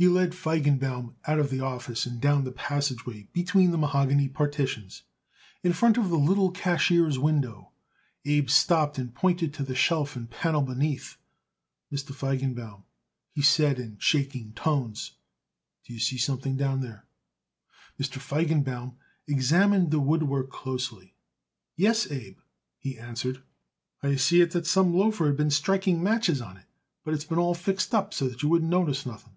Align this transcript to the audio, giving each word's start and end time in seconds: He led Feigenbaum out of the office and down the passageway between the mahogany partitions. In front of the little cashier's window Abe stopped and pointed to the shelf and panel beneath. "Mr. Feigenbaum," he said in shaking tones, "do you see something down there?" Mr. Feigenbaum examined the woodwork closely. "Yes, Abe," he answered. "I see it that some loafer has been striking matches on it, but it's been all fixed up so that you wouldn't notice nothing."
He 0.00 0.06
led 0.06 0.30
Feigenbaum 0.32 1.16
out 1.26 1.40
of 1.40 1.50
the 1.50 1.58
office 1.58 2.06
and 2.06 2.20
down 2.20 2.44
the 2.44 2.52
passageway 2.52 3.26
between 3.32 3.72
the 3.72 3.76
mahogany 3.78 4.28
partitions. 4.28 5.02
In 5.64 5.72
front 5.72 5.98
of 5.98 6.08
the 6.08 6.16
little 6.16 6.52
cashier's 6.52 7.18
window 7.18 7.72
Abe 8.24 8.48
stopped 8.48 8.96
and 8.96 9.12
pointed 9.12 9.52
to 9.54 9.64
the 9.64 9.74
shelf 9.74 10.14
and 10.14 10.30
panel 10.30 10.62
beneath. 10.62 11.16
"Mr. 11.92 12.14
Feigenbaum," 12.14 12.84
he 13.32 13.42
said 13.42 13.80
in 13.80 13.98
shaking 13.98 14.52
tones, 14.52 15.14
"do 15.84 15.92
you 15.92 15.98
see 15.98 16.16
something 16.16 16.56
down 16.56 16.80
there?" 16.80 17.04
Mr. 18.00 18.20
Feigenbaum 18.20 18.94
examined 19.26 19.90
the 19.90 19.98
woodwork 19.98 20.48
closely. 20.48 21.16
"Yes, 21.74 22.08
Abe," 22.08 22.38
he 22.78 22.96
answered. 22.96 23.42
"I 24.00 24.14
see 24.14 24.42
it 24.42 24.52
that 24.52 24.64
some 24.64 24.94
loafer 24.94 25.26
has 25.26 25.36
been 25.36 25.50
striking 25.50 26.00
matches 26.00 26.40
on 26.40 26.56
it, 26.56 26.66
but 27.04 27.14
it's 27.14 27.24
been 27.24 27.40
all 27.40 27.54
fixed 27.56 27.92
up 27.96 28.14
so 28.14 28.28
that 28.28 28.44
you 28.44 28.48
wouldn't 28.48 28.70
notice 28.70 29.04
nothing." 29.04 29.34